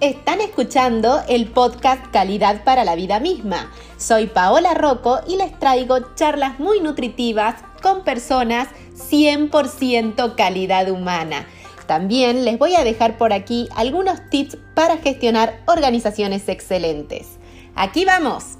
Están 0.00 0.40
escuchando 0.40 1.20
el 1.28 1.48
podcast 1.48 2.06
Calidad 2.12 2.62
para 2.62 2.84
la 2.84 2.94
Vida 2.94 3.18
misma. 3.18 3.72
Soy 3.96 4.28
Paola 4.28 4.74
Rocco 4.74 5.18
y 5.26 5.36
les 5.36 5.58
traigo 5.58 6.14
charlas 6.14 6.60
muy 6.60 6.80
nutritivas 6.80 7.56
con 7.82 8.04
personas 8.04 8.68
100% 8.94 10.36
calidad 10.36 10.88
humana. 10.88 11.48
También 11.88 12.44
les 12.44 12.60
voy 12.60 12.76
a 12.76 12.84
dejar 12.84 13.18
por 13.18 13.32
aquí 13.32 13.68
algunos 13.74 14.20
tips 14.30 14.56
para 14.74 14.98
gestionar 14.98 15.58
organizaciones 15.66 16.48
excelentes. 16.48 17.30
¡Aquí 17.74 18.04
vamos! 18.04 18.57